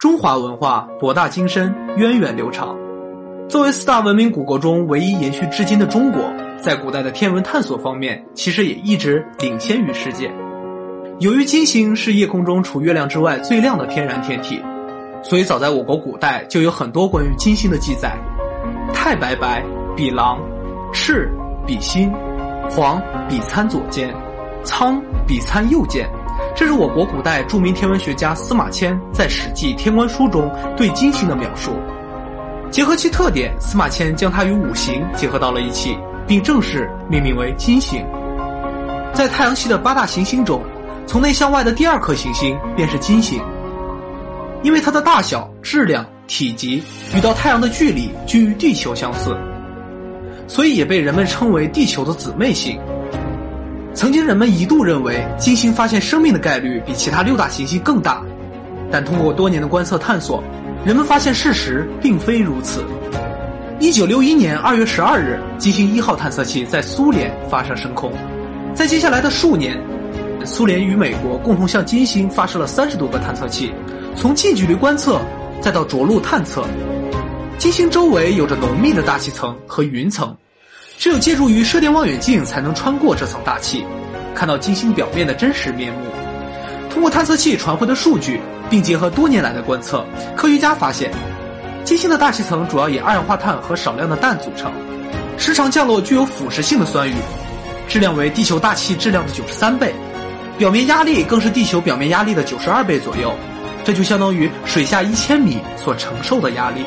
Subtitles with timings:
[0.00, 2.74] 中华文化博大精深，源远流长。
[3.50, 6.22] 作为四大文明古国中唯一延续至今的中国，
[6.58, 10.32] 在古代的天文探索方面，其实也一直领先于世界。
[11.18, 14.58] 由于金星是夜空中除月亮之外最亮的天然天体，
[15.22, 18.16] 所以早在我国古代就有很多关于金星的记载。
[18.94, 19.62] 太白白
[19.94, 20.38] 比狼，
[20.94, 21.30] 赤
[21.66, 22.10] 比心，
[22.70, 22.98] 黄
[23.28, 24.10] 比参左肩，
[24.64, 26.08] 苍比参右肩。
[26.60, 30.46] 这是我国古代著名天文学家司马迁在《史记·天官书》中
[30.76, 31.72] 对金星的描述。
[32.70, 35.96] 结合其特点，司马迁将它与五行结合到了一起，
[36.26, 38.04] 并正式命名为金星。
[39.14, 40.62] 在太阳系的八大行星中，
[41.06, 43.40] 从内向外的第二颗行星便是金星，
[44.62, 46.82] 因为它的大小、质量、体积
[47.16, 49.34] 与到太阳的距离均与地球相似，
[50.46, 52.78] 所以也被人们称为地球的姊妹星。
[53.92, 58.22] 曾经人们一度认为金星发现生命的概率比其他六大行星更大，
[58.90, 60.42] 但通过多年的观测探索，
[60.84, 62.84] 人们发现事实并非如此。
[63.80, 68.12] 一九六一年二月十二日，金星一号探测器在苏联发射升空，
[68.74, 69.76] 在接下来的数年。
[70.42, 73.72] 苏联与美国共同向金星发射了三十多个探测器，
[74.16, 75.20] 从近距离观测
[75.60, 76.64] 再到着陆探测。
[77.58, 80.34] 金星周围有着浓密的大气层和云层，
[81.00, 83.86] 只有借助于射电望远镜才能穿过这层大气，
[84.34, 86.00] 看到金星表面的真实面目。
[86.90, 90.04] 通过探测器传回的数据，并结合多年来的观测，
[90.36, 91.10] 科学家发现，
[91.84, 94.70] 金星的大气层主要以二氧化碳和少量的氮组成，
[95.38, 97.14] 时常降落具有腐蚀性的酸雨，
[97.88, 99.94] 质量为地球大气质量的九十三倍。
[100.58, 103.32] 表面压力更是地球表面压力的九十二倍左右，
[103.84, 106.84] 这就相当于水下一千米所承受的压力。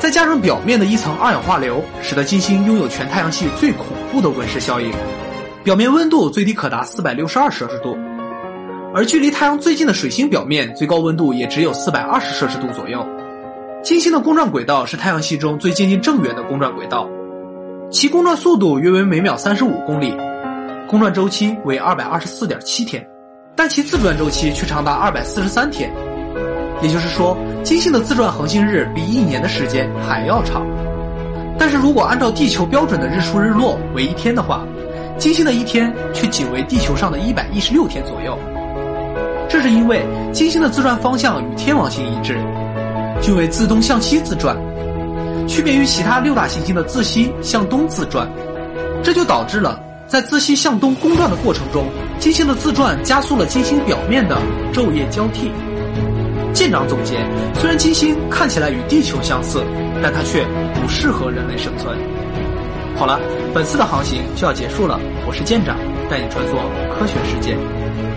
[0.00, 4.90] 再加上表面的一层二氧化硫，使得金星拥有全太阳系最恐怖的温室效应，
[5.62, 7.94] 表面温度最低可达四百六十二摄氏度，
[8.94, 13.06] 而距离太阳最近的水星表面最高温度也只有四百二十摄氏度左右。
[13.82, 17.06] 金星的公转轨道是太阳系中最接近正圆的公转轨道，
[17.90, 20.16] 其公转速度约为每秒三十五公里。
[20.88, 23.06] 公转周期为二百二十四点七天，
[23.54, 25.92] 但其自转周期却长达二百四十三天，
[26.82, 30.66] 也就是说，金星的自转恒星日比一年的时间还要长。
[31.58, 34.64] 但是如果按照地球标准的日出日落为一天的话，
[35.18, 38.38] 金星的一天却仅为地球上的一百一十六天左右。
[39.46, 40.02] 这是因为
[40.32, 42.38] 金星的自转方向与天王星一致，
[43.20, 44.56] 均为自东向西自转，
[45.46, 48.26] 区别于其他六大行星的自西向东自转，
[49.02, 49.78] 这就导致了。
[50.06, 51.84] 在自西向东公转的过程中，
[52.18, 54.38] 金星的自转加速了金星表面的
[54.72, 55.52] 昼夜交替。
[56.52, 57.16] 舰长总结：
[57.54, 59.62] 虽然金星看起来与地球相似，
[60.02, 60.44] 但它却
[60.74, 61.96] 不适合人类生存。
[62.96, 63.18] 好了，
[63.54, 65.76] 本次的航行就要结束了，我是舰长，
[66.10, 66.52] 带你穿梭
[66.92, 67.56] 科学世界。